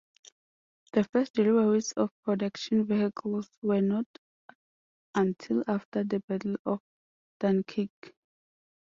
[0.93, 4.07] The first deliveries of production vehicles were not
[5.13, 6.81] until after the battle of
[7.39, 8.15] Dunkirk.